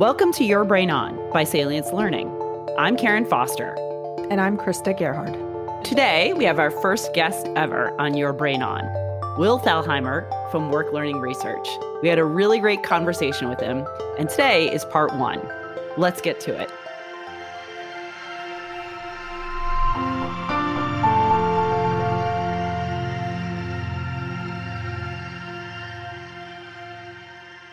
[0.00, 2.34] Welcome to Your Brain On by Salience Learning.
[2.78, 3.76] I'm Karen Foster.
[4.30, 5.34] And I'm Krista Gerhard.
[5.84, 8.82] Today, we have our first guest ever on Your Brain On,
[9.36, 11.68] Will Thalheimer from Work Learning Research.
[12.00, 13.86] We had a really great conversation with him,
[14.18, 15.46] and today is part one.
[15.98, 16.70] Let's get to it.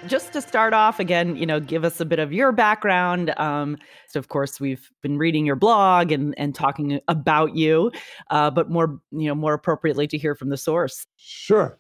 [0.08, 3.78] Just to start off again you know give us a bit of your background um,
[4.08, 7.92] so of course we've been reading your blog and and talking about you
[8.30, 11.06] uh, but more you know more appropriately to hear from the source.
[11.18, 11.78] Sure.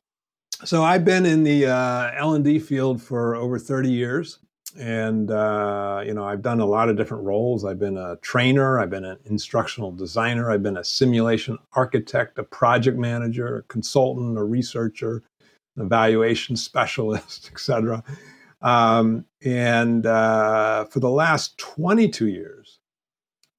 [0.66, 4.39] So i've been in the uh, l&d field for over 30 years
[4.78, 7.64] and uh, you know i've done a lot of different roles.
[7.64, 12.44] I've been a trainer i've been an instructional designer i've been a simulation architect a
[12.44, 15.23] project manager a consultant a researcher
[15.77, 18.04] evaluation specialist, et cetera.
[18.62, 22.80] Um, and uh, for the last 22 years,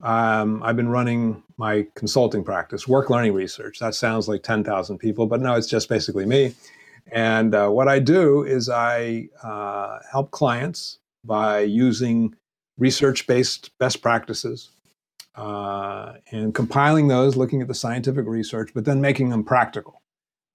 [0.01, 3.81] um, I've been running my consulting practice, work learning research.
[3.81, 6.55] That sounds like 10,000 people, but no, it's just basically me.
[7.11, 12.35] And uh, what I do is I uh, help clients by using
[12.77, 14.71] research based best practices
[15.35, 20.01] uh, and compiling those, looking at the scientific research, but then making them practical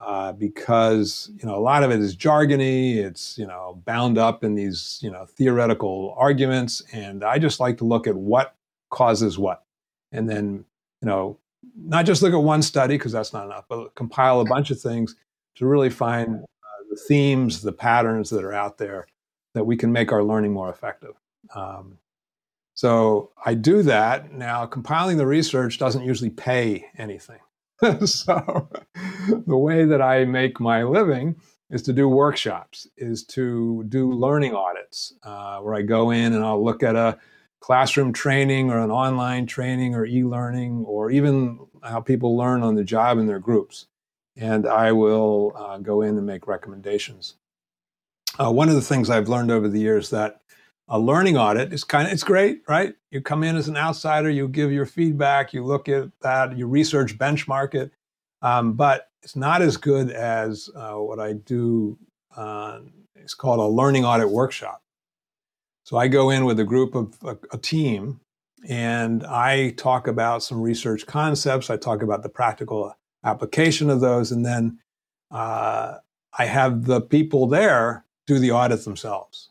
[0.05, 2.97] uh, because you know a lot of it is jargony.
[2.97, 7.77] It's you know bound up in these you know theoretical arguments, and I just like
[7.77, 8.55] to look at what
[8.89, 9.63] causes what,
[10.11, 10.65] and then
[11.01, 11.37] you know
[11.77, 14.79] not just look at one study because that's not enough, but compile a bunch of
[14.79, 15.15] things
[15.55, 19.07] to really find uh, the themes, the patterns that are out there
[19.53, 21.13] that we can make our learning more effective.
[21.55, 21.97] Um,
[22.73, 24.65] so I do that now.
[24.65, 27.39] Compiling the research doesn't usually pay anything.
[28.05, 28.69] so
[29.45, 31.35] the way that I make my living
[31.69, 36.43] is to do workshops, is to do learning audits, uh, where I go in and
[36.43, 37.17] I'll look at a
[37.59, 42.83] classroom training or an online training or e-learning or even how people learn on the
[42.83, 43.87] job in their groups.
[44.37, 47.35] And I will uh, go in and make recommendations.
[48.39, 50.41] Uh, one of the things I've learned over the years that
[50.93, 52.93] a learning audit is kind of it's great right?
[53.09, 56.67] You come in as an outsider you give your feedback you look at that you
[56.67, 57.91] research benchmark it.
[58.43, 61.97] Um, but it's not as good as uh, what i do
[62.37, 62.81] uh,
[63.15, 64.83] it's called a learning audit workshop.
[65.83, 68.19] So i go in with a group of a, a team
[68.69, 71.71] and i talk about some research concepts.
[71.71, 74.77] I talk about the practical application of those and then
[75.31, 75.95] uh,
[76.37, 79.49] i have the people there do the audit themselves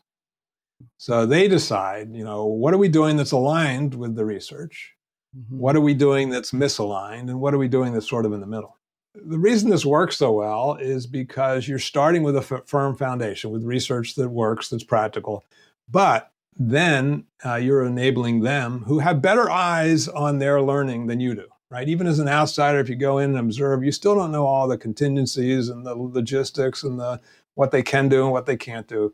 [0.97, 4.93] so they decide, you know, what are we doing that's aligned with the research?
[5.37, 5.57] Mm-hmm.
[5.57, 7.29] What are we doing that's misaligned?
[7.29, 8.77] And what are we doing that's sort of in the middle?
[9.15, 13.51] The reason this works so well is because you're starting with a f- firm foundation
[13.51, 15.45] with research that works, that's practical.
[15.89, 21.35] But then uh, you're enabling them who have better eyes on their learning than you
[21.35, 21.87] do, right?
[21.89, 24.67] Even as an outsider, if you go in and observe, you still don't know all
[24.67, 27.19] the contingencies and the logistics and the
[27.55, 29.13] what they can do and what they can't do.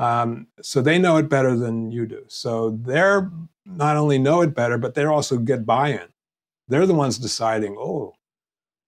[0.00, 2.24] Um, so they know it better than you do.
[2.28, 3.30] So they're
[3.66, 6.08] not only know it better, but they're also get buy-in.
[6.68, 8.14] They're the ones deciding, oh,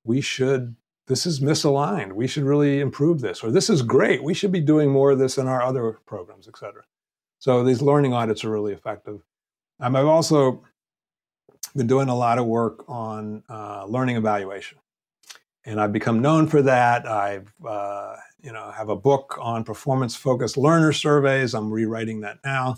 [0.05, 0.75] we should.
[1.09, 2.15] This is misaligned.
[2.15, 4.23] We should really improve this, or this is great.
[4.23, 6.85] We should be doing more of this in our other programs, et cetera.
[7.41, 9.21] So these learning audits are really effective.
[9.81, 10.63] Um, I've also
[11.77, 14.79] been doing a lot of work on uh, learning evaluation,
[15.67, 17.07] and I've become known for that.
[17.07, 21.55] I've uh, you know, have a book on performance focused learner surveys.
[21.55, 22.77] I'm rewriting that now.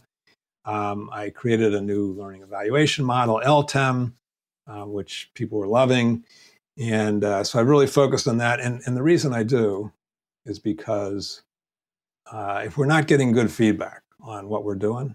[0.64, 4.12] Um, I created a new learning evaluation model, LTEM,
[4.66, 6.24] uh, which people were loving.
[6.78, 8.60] And uh, so I really focused on that.
[8.60, 9.92] And, and the reason I do
[10.44, 11.42] is because
[12.30, 15.14] uh, if we're not getting good feedback on what we're doing,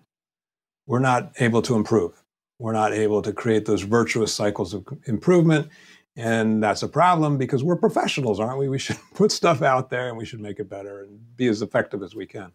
[0.88, 2.24] we're not able to improve.
[2.60, 5.70] We're not able to create those virtuous cycles of improvement.
[6.19, 8.68] And that's a problem because we're professionals, aren't we?
[8.68, 11.62] We should put stuff out there and we should make it better and be as
[11.62, 12.52] effective as we can.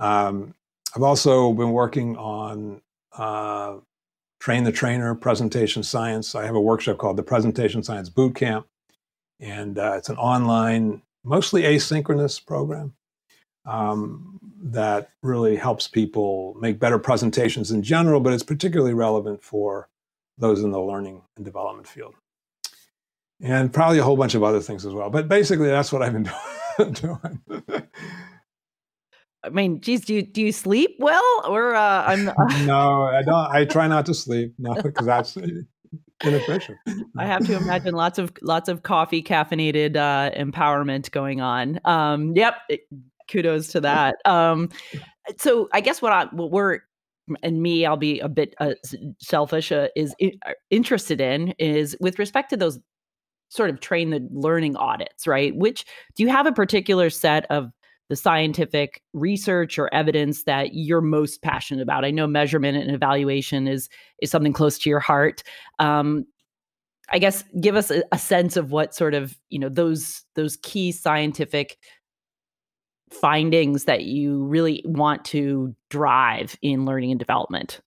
[0.00, 0.54] Um,
[0.96, 2.80] I've also been working on
[3.18, 3.76] uh,
[4.40, 6.34] Train the Trainer presentation science.
[6.34, 8.66] I have a workshop called the Presentation Science Boot Camp,
[9.38, 12.94] and uh, it's an online, mostly asynchronous program
[13.66, 19.90] um, that really helps people make better presentations in general, but it's particularly relevant for
[20.38, 22.14] those in the learning and development field
[23.40, 25.10] and probably a whole bunch of other things as well.
[25.10, 26.28] But basically, that's what I've been
[26.92, 27.40] doing.
[29.44, 32.24] I mean, geez, do you do you sleep well, or uh, I'm?
[32.66, 33.50] no, I don't.
[33.52, 34.54] I try not to sleep.
[34.58, 35.36] No, because that's
[36.24, 36.78] inefficient.
[37.16, 41.80] I have to imagine lots of lots of coffee caffeinated uh, empowerment going on.
[41.84, 42.56] Um, yep,
[43.30, 44.16] kudos to that.
[44.24, 44.70] Um,
[45.38, 46.80] so I guess what I what we're
[47.42, 48.72] and me, I'll be a bit uh,
[49.20, 52.78] selfish, uh, is uh, interested in is with respect to those
[53.48, 55.54] sort of train the learning audits, right?
[55.56, 55.84] Which
[56.14, 57.70] do you have a particular set of
[58.08, 62.04] the scientific research or evidence that you're most passionate about?
[62.04, 63.88] I know measurement and evaluation is
[64.20, 65.42] is something close to your heart.
[65.78, 66.26] Um,
[67.10, 70.56] I guess give us a, a sense of what sort of you know those those
[70.62, 71.78] key scientific
[73.10, 77.80] findings that you really want to drive in learning and development?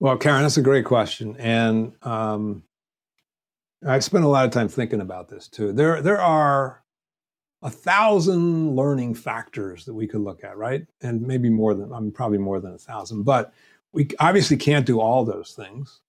[0.00, 2.64] Well, Karen, that's a great question, and um,
[3.86, 5.72] I've spent a lot of time thinking about this too.
[5.72, 6.82] There, there are
[7.62, 10.86] a thousand learning factors that we could look at, right?
[11.00, 13.52] And maybe more than, I'm mean, probably more than a thousand, but
[13.92, 16.00] we obviously can't do all those things.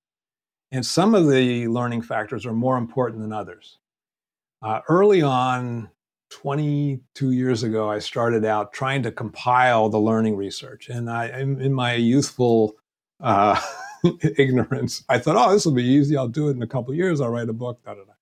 [0.71, 3.77] And some of the learning factors are more important than others.
[4.61, 5.89] Uh, early on,
[6.31, 10.89] 22 years ago, I started out trying to compile the learning research.
[10.89, 12.75] And I, in my youthful
[13.19, 13.61] uh,
[14.37, 16.17] ignorance, I thought, oh, this will be easy.
[16.17, 17.21] I'll do it in a couple years.
[17.21, 17.83] I'll write a book.
[17.83, 18.13] Da, da, da.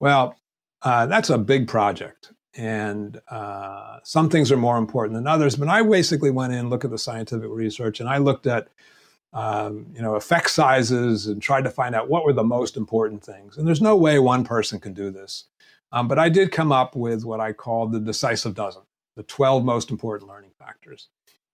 [0.00, 0.36] Well,
[0.82, 2.32] uh, that's a big project.
[2.56, 5.56] And uh, some things are more important than others.
[5.56, 8.68] But I basically went in, looked at the scientific research, and I looked at
[9.34, 13.22] um, you know, effect sizes and tried to find out what were the most important
[13.22, 13.58] things.
[13.58, 15.46] And there's no way one person can do this.
[15.90, 18.82] Um, but I did come up with what I called the decisive dozen,
[19.16, 21.08] the 12 most important learning factors.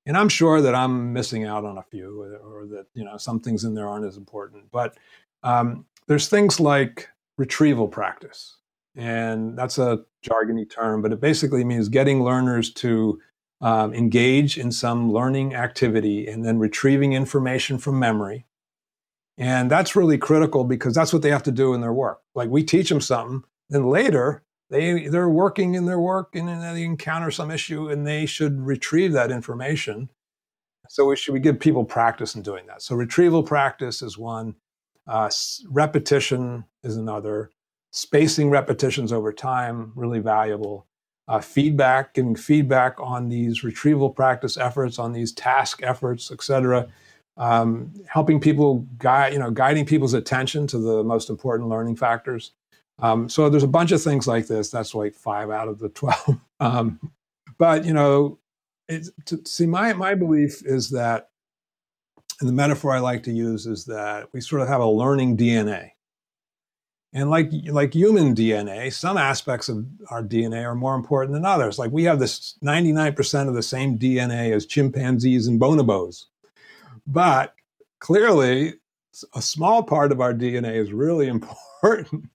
[0.07, 3.41] And I'm sure that I'm missing out on a few or, that, you know, some
[3.41, 4.71] things in there aren't as important.
[4.73, 4.97] But
[5.43, 8.57] um, there's things like retrieval practice.
[8.97, 13.21] And that's a jargony term, but it basically means getting learners to
[13.61, 18.47] um, engage in some learning activity and then retrieving information from memory.
[19.39, 22.21] And that's really critical because that's what they have to do in their work.
[22.35, 26.75] Like we teach them something, then later, they, they're working in their work and then
[26.75, 30.09] they encounter some issue and they should retrieve that information.
[30.89, 32.83] So we should we give people practice in doing that.
[32.83, 34.57] So retrieval practice is one,
[35.07, 35.31] uh,
[35.69, 37.51] repetition is another,
[37.93, 40.87] spacing repetitions over time, really valuable.
[41.29, 46.89] Uh, feedback, giving feedback on these retrieval practice efforts, on these task efforts, et cetera.
[47.37, 52.53] Um, helping people guide, you know, guiding people's attention to the most important learning factors.
[53.03, 54.71] Um, so there's a bunch of things like this.
[54.71, 56.41] That's like five out of the 12.
[56.63, 57.01] Um,
[57.57, 58.39] but, you know,
[59.25, 61.31] to, see, my, my belief is that,
[62.39, 65.39] and the metaphor I like to use is that we sort of have a learning
[65.39, 65.93] DNA.
[67.15, 71.79] And like, like human DNA, some aspects of our DNA are more important than others.
[71.79, 76.27] Like we have this 99% of the same DNA as chimpanzees and bonobos.
[77.07, 77.55] But
[78.01, 78.75] clearly,
[79.35, 82.31] a small part of our DNA is really important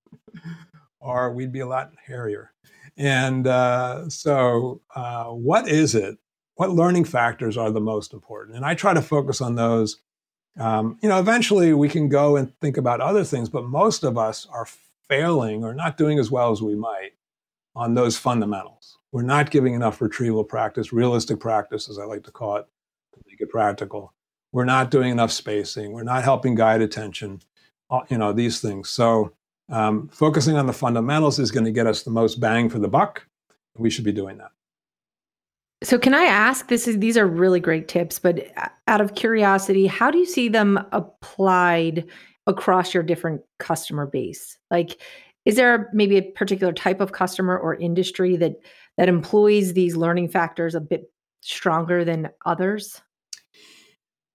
[1.06, 2.52] or we'd be a lot hairier.
[2.98, 6.18] And uh, so, uh, what is it?
[6.56, 8.56] What learning factors are the most important?
[8.56, 10.02] And I try to focus on those.
[10.58, 14.18] Um, you know, eventually we can go and think about other things, but most of
[14.18, 14.68] us are
[15.10, 17.12] failing or not doing as well as we might
[17.76, 18.98] on those fundamentals.
[19.12, 22.66] We're not giving enough retrieval practice, realistic practice, as I like to call it,
[23.14, 24.14] to make it practical.
[24.56, 25.92] We're not doing enough spacing.
[25.92, 27.42] We're not helping guide attention.
[28.08, 28.90] You know these things.
[28.90, 29.34] So
[29.68, 32.88] um, focusing on the fundamentals is going to get us the most bang for the
[32.88, 33.28] buck.
[33.78, 34.52] We should be doing that.
[35.84, 36.70] So, can I ask?
[36.70, 40.26] This is these are really great tips, but uh, out of curiosity, how do you
[40.26, 42.06] see them applied
[42.48, 44.58] across your different customer base?
[44.72, 45.02] Like,
[45.44, 48.56] is there maybe a particular type of customer or industry that
[48.98, 53.02] that employs these learning factors a bit stronger than others?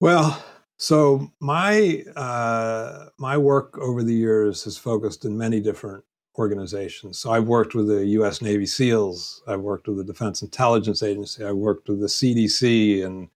[0.00, 0.42] Well,
[0.78, 6.04] so my uh, my work over the years has focused in many different
[6.38, 7.18] organizations.
[7.18, 8.40] So I've worked with the U.S.
[8.40, 9.42] Navy SEALs.
[9.46, 11.44] I've worked with the Defense Intelligence Agency.
[11.44, 13.28] I've worked with the CDC and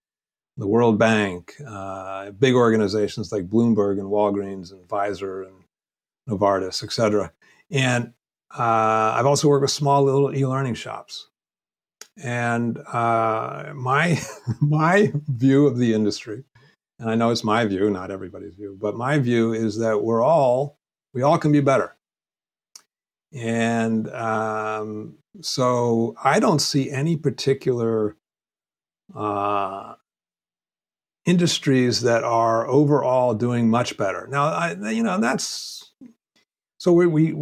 [0.57, 5.65] the World Bank, uh, big organizations like Bloomberg and Walgreens and Pfizer and
[6.31, 7.31] Novartis, et cetera.
[7.71, 8.15] And
[8.57, 11.29] uh, I've also worked with small little e-learning shops.
[12.23, 14.19] And uh, my
[14.63, 16.45] my view of the industry
[17.05, 20.23] and I know it's my view, not everybody's view, but my view is that we're
[20.23, 20.79] all,
[21.13, 21.95] we all can be better.
[23.31, 28.17] And um, so I don't see any particular
[29.15, 29.97] uh,
[31.27, 34.27] industries that are overall doing much better.
[34.31, 35.93] Now, I, you know, that's
[36.79, 37.33] so we, we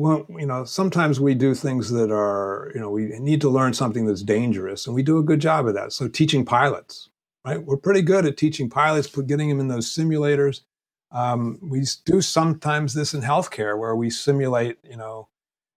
[0.40, 4.06] you know sometimes we do things that are you know we need to learn something
[4.06, 5.92] that's dangerous, and we do a good job of that.
[5.92, 7.10] So teaching pilots,
[7.44, 7.62] right?
[7.62, 10.60] We're pretty good at teaching pilots, getting them in those simulators.
[11.10, 15.28] Um, we do sometimes this in healthcare where we simulate, you know,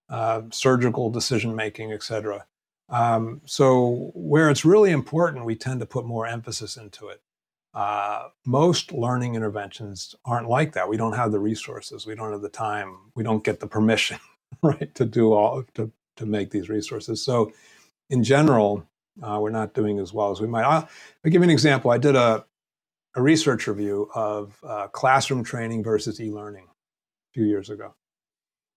[0.09, 2.45] uh, surgical decision making, et cetera.
[2.89, 7.21] Um, so where it's really important, we tend to put more emphasis into it.
[7.73, 10.87] Uh, most learning interventions aren't like that.
[10.87, 12.05] We don't have the resources.
[12.05, 12.95] We don't have the time.
[13.15, 14.19] We don't get the permission,
[14.63, 17.21] right, to do all to to make these resources.
[17.21, 17.51] So,
[18.09, 18.87] in general,
[19.21, 20.63] uh, we're not doing as well as we might.
[20.63, 20.89] I'll,
[21.23, 21.91] I'll, give you an example.
[21.91, 22.45] I did a
[23.17, 27.95] a research review of uh, classroom training versus e-learning a few years ago,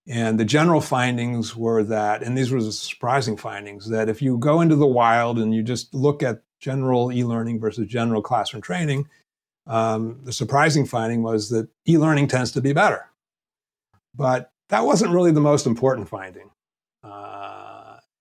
[0.06, 4.38] and the general findings were that, and these were the surprising findings, that if you
[4.38, 9.08] go into the wild and you just look at general e-learning versus general classroom training,
[9.66, 13.06] um, the surprising finding was that e-learning tends to be better.
[14.14, 16.50] But that wasn't really the most important finding.
[17.02, 17.47] Uh,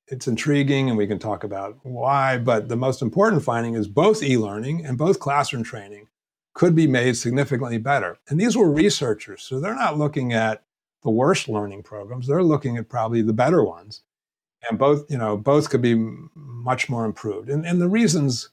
[0.08, 2.38] it's intriguing, and we can talk about why.
[2.38, 6.08] But the most important finding is both e-learning and both classroom training
[6.54, 8.18] could be made significantly better.
[8.30, 10.64] And these were researchers, so they're not looking at
[11.04, 12.28] the worst learning programs.
[12.28, 14.02] They're looking at probably the better ones.
[14.68, 15.96] And both, you know, both could be
[16.34, 17.50] much more improved.
[17.50, 18.50] And, and the reasons,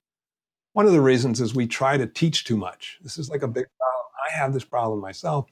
[0.74, 2.98] one of the reasons is we try to teach too much.
[3.02, 4.04] This is like a big problem.
[4.28, 5.46] I have this problem myself.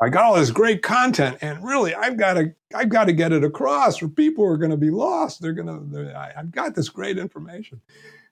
[0.00, 3.32] I got all this great content, and really, I've got to, I've got to get
[3.32, 5.42] it across, or people are going to be lost.
[5.42, 7.82] They're going to, I've got this great information.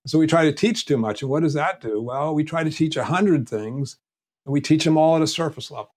[0.07, 2.01] So we try to teach too much, and what does that do?
[2.01, 3.99] Well, we try to teach a hundred things,
[4.47, 5.91] and we teach them all at a surface level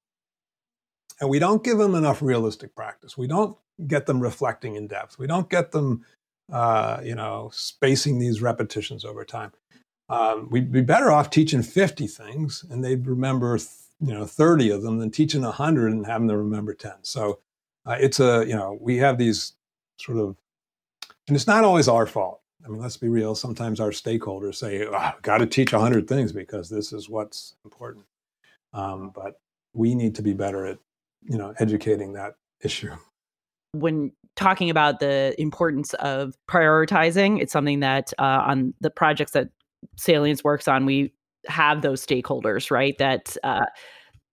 [1.22, 3.18] and we don't give them enough realistic practice.
[3.18, 5.18] We don't get them reflecting in depth.
[5.20, 6.06] We don't get them,
[6.52, 9.52] uh, you know, spacing these repetitions over time.
[10.10, 13.58] Um, we'd be better off teaching 50 things and they'd remember,
[14.02, 16.94] you know, 30 of them than teaching 100 and having them remember 10.
[17.04, 17.40] So
[17.86, 19.54] uh, it's a, you know, we have these
[19.98, 20.36] sort of,
[21.28, 22.42] and it's not always our fault.
[22.66, 23.36] I mean, let's be real.
[23.36, 28.06] Sometimes our stakeholders say, oh, got to teach 100 things because this is what's important.
[28.74, 29.40] Um, but
[29.74, 30.78] we need to be better at
[31.24, 32.94] you know educating that issue
[33.74, 39.50] when talking about the importance of prioritizing it's something that uh, on the projects that
[39.98, 41.12] salience works on we
[41.48, 42.98] have those stakeholders right?
[42.98, 43.66] That uh,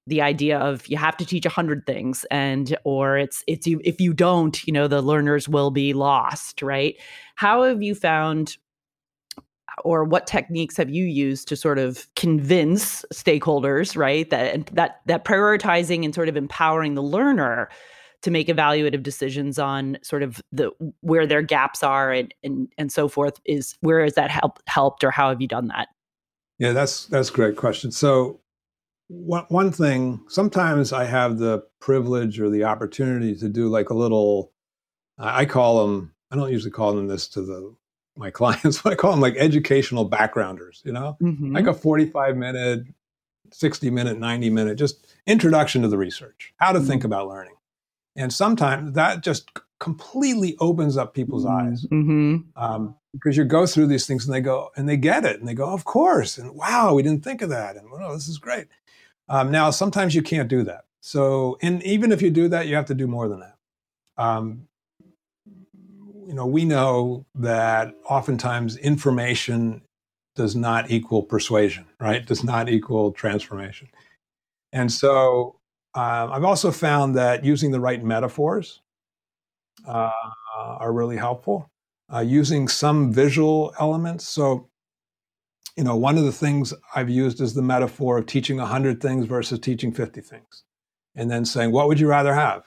[0.07, 4.01] the idea of you have to teach a 100 things and or it's it's if
[4.01, 6.97] you don't you know the learners will be lost right?
[7.37, 8.57] How have you found
[9.85, 15.25] or what techniques have you used to sort of convince stakeholders right that that that
[15.25, 17.69] prioritizing and sort of empowering the learner
[18.23, 22.91] to make evaluative decisions on sort of the where their gaps are and and, and
[22.91, 25.89] so forth is where has that help, helped or how have you done that
[26.59, 28.41] yeah that's that's a great question so
[29.09, 33.95] one, one thing sometimes i have the privilege or the opportunity to do like a
[33.95, 34.53] little
[35.19, 37.75] i call them i don't usually call them this to the
[38.19, 41.55] my clients, but I call them like educational backgrounders, you know, mm-hmm.
[41.55, 42.87] like a 45 minute,
[43.53, 46.89] 60 minute, 90 minute, just introduction to the research, how to mm-hmm.
[46.89, 47.55] think about learning.
[48.17, 49.51] And sometimes that just
[49.81, 51.69] completely opens up people's mm-hmm.
[51.69, 52.37] eyes mm-hmm.
[52.57, 55.49] um, because you go through these things and they go, and they get it and
[55.49, 56.39] they go, of course.
[56.39, 57.77] And wow, we didn't think of that.
[57.77, 58.67] And well, this is great.
[59.29, 60.85] Um, now, sometimes you can't do that.
[61.01, 63.57] So, and even if you do that, you have to do more than that.
[64.17, 64.69] Um,
[66.27, 69.83] you know, we know that oftentimes information
[70.35, 72.27] does not equal persuasion, right?
[72.27, 73.89] Does not equal transformation.
[74.73, 75.57] And so
[75.95, 78.81] uh, I've also found that using the right metaphors
[79.87, 80.11] uh,
[80.57, 81.71] are really helpful.
[82.13, 84.27] Uh, using some visual elements.
[84.27, 84.69] So,
[85.77, 89.27] you know, one of the things I've used is the metaphor of teaching 100 things
[89.27, 90.65] versus teaching 50 things.
[91.15, 92.65] And then saying, what would you rather have?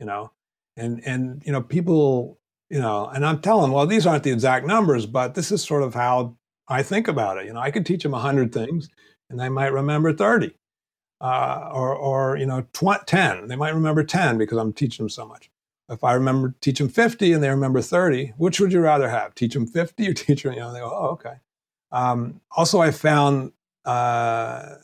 [0.00, 0.32] You know,
[0.76, 2.38] and, and, you know, people
[2.70, 5.82] you know, and I'm telling, well, these aren't the exact numbers, but this is sort
[5.82, 6.36] of how
[6.68, 7.46] I think about it.
[7.46, 8.88] You know, I could teach them 100 things
[9.30, 10.54] and they might remember 30
[11.20, 13.48] uh, or, or, you know, tw- 10.
[13.48, 15.50] They might remember 10 because I'm teaching them so much.
[15.88, 19.34] If I remember teach them 50 and they remember 30, which would you rather have?
[19.34, 21.34] Teach them 50 or teach them, you know, they go, oh, okay.
[21.90, 23.52] Um, also, I found
[23.84, 24.74] uh,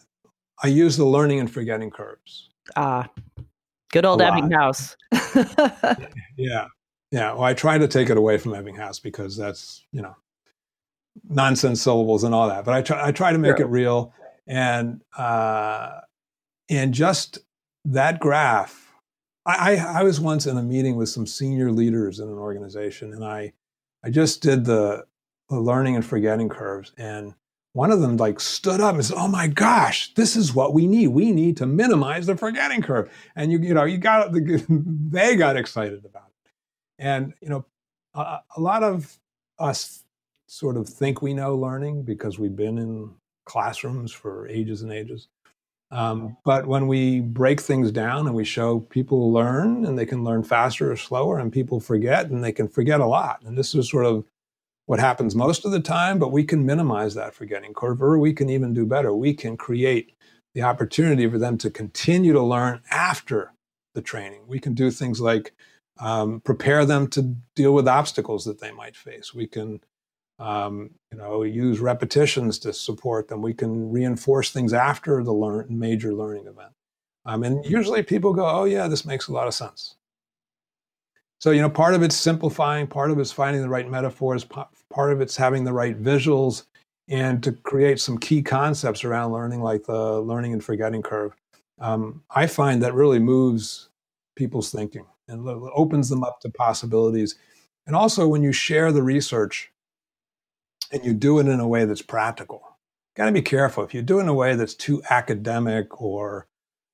[0.62, 2.48] I use the learning and forgetting curves.
[2.76, 3.08] Ah,
[3.92, 4.96] good old Ebbinghaus.
[6.36, 6.68] yeah.
[7.10, 10.16] Yeah, well, I try to take it away from Ebbinghaus because that's you know
[11.28, 12.64] nonsense syllables and all that.
[12.64, 14.12] But I try I try to make it real
[14.48, 16.00] and uh,
[16.68, 17.38] and just
[17.84, 18.83] that graph.
[19.46, 23.24] I, I was once in a meeting with some senior leaders in an organization, and
[23.24, 23.52] I
[24.02, 25.06] I just did the,
[25.48, 27.34] the learning and forgetting curves, and
[27.72, 30.86] one of them like stood up and said, "Oh my gosh, this is what we
[30.86, 31.08] need.
[31.08, 34.32] We need to minimize the forgetting curve." And you you know you got
[34.68, 36.50] they got excited about it.
[36.98, 37.66] And you know,
[38.14, 39.18] a, a lot of
[39.58, 40.04] us
[40.46, 43.10] sort of think we know learning because we've been in
[43.44, 45.28] classrooms for ages and ages.
[45.90, 50.24] Um, but when we break things down and we show people learn and they can
[50.24, 53.42] learn faster or slower, and people forget and they can forget a lot.
[53.44, 54.24] And this is sort of
[54.86, 58.32] what happens most of the time, but we can minimize that forgetting curve, or we
[58.32, 59.14] can even do better.
[59.14, 60.14] We can create
[60.54, 63.52] the opportunity for them to continue to learn after
[63.94, 64.42] the training.
[64.46, 65.54] We can do things like
[65.98, 69.32] um, prepare them to deal with obstacles that they might face.
[69.32, 69.80] We can,
[70.38, 73.42] um, you know, use repetitions to support them.
[73.42, 76.72] We can reinforce things after the learn, major learning event.
[77.26, 79.96] Um, and usually people go, "Oh yeah, this makes a lot of sense."
[81.40, 85.12] So you know, part of it's simplifying, part of it's finding the right metaphors, part
[85.12, 86.64] of it's having the right visuals,
[87.08, 91.34] and to create some key concepts around learning, like the learning and forgetting curve.
[91.80, 93.88] Um, I find that really moves
[94.36, 97.36] people's thinking and opens them up to possibilities.
[97.86, 99.70] And also, when you share the research
[100.92, 102.62] and you do it in a way that's practical,
[103.16, 103.84] got to be careful.
[103.84, 106.46] If you do it in a way that's too academic or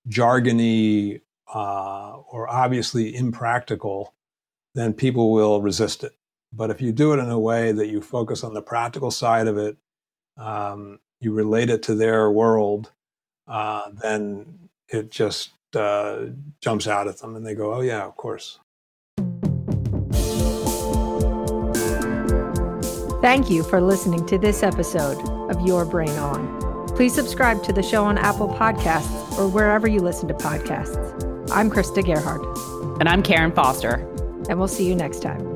[0.09, 1.21] jargony
[1.53, 4.15] uh, or obviously impractical,
[4.75, 6.13] then people will resist it.
[6.53, 9.47] But if you do it in a way that you focus on the practical side
[9.47, 9.77] of it,
[10.37, 12.93] um, you relate it to their world,
[13.47, 16.27] uh, then it just uh,
[16.61, 18.59] jumps out at them and they go, oh, yeah, of course.
[23.21, 26.89] Thank you for listening to this episode of Your Brain On.
[26.97, 30.97] Please subscribe to the show on Apple Podcasts or wherever you listen to podcasts.
[31.50, 32.41] I'm Krista Gerhard.
[32.99, 33.97] And I'm Karen Foster.
[34.49, 35.50] And we'll see you next time.